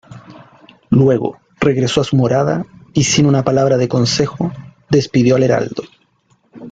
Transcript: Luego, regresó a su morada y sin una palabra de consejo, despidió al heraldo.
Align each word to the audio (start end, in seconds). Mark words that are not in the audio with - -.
Luego, 0.89 1.37
regresó 1.59 2.01
a 2.01 2.03
su 2.03 2.15
morada 2.15 2.65
y 2.91 3.03
sin 3.03 3.27
una 3.27 3.43
palabra 3.43 3.77
de 3.77 3.87
consejo, 3.87 4.51
despidió 4.89 5.35
al 5.35 5.43
heraldo. 5.43 5.83